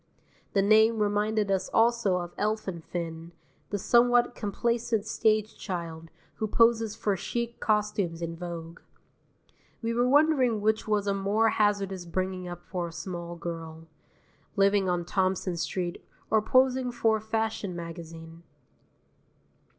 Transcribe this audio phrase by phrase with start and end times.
[0.53, 3.33] The name reminded us also of Elfin Finn,
[3.69, 8.79] the somewhat complacent stage child who poses for chic costumes in Vogue.
[9.83, 13.85] We were wondering which was a more hazardous bringing up for a small girl,
[14.55, 18.41] living on Thompson Street or posing for a fashion magazine.